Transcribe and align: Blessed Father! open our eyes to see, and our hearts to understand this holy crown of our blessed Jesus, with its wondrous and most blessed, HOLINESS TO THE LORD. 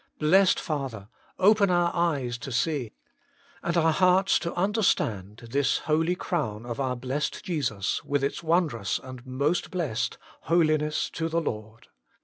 Blessed 0.17 0.59
Father! 0.59 1.09
open 1.37 1.69
our 1.69 1.93
eyes 1.95 2.39
to 2.39 2.51
see, 2.51 2.91
and 3.61 3.77
our 3.77 3.91
hearts 3.93 4.39
to 4.39 4.51
understand 4.55 5.47
this 5.51 5.77
holy 5.85 6.15
crown 6.15 6.65
of 6.65 6.79
our 6.79 6.95
blessed 6.95 7.43
Jesus, 7.43 8.03
with 8.03 8.23
its 8.23 8.41
wondrous 8.41 8.97
and 8.97 9.23
most 9.27 9.69
blessed, 9.69 10.17
HOLINESS 10.45 11.11
TO 11.11 11.29
THE 11.29 11.41
LORD. 11.41 11.89